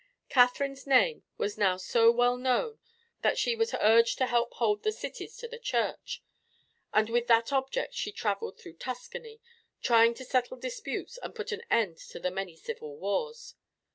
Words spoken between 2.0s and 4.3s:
well known that she was urged to